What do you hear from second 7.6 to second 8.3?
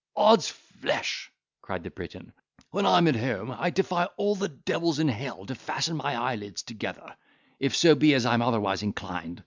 so be as